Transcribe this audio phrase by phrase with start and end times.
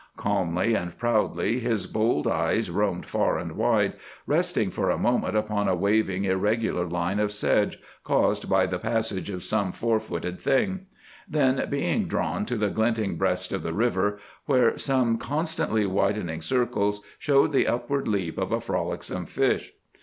[0.17, 3.93] Calmly and proudly his bold eyes roamed far and wide,
[4.25, 9.29] resting for a moment upon a waving, irregular line of sedge, caused by the passage
[9.29, 10.87] of some four footed thing;
[11.29, 14.17] then being drawn to the glinting breast of the river,
[14.47, 19.71] where some constantly widening circles showed the upward leap of a frolicsome fish.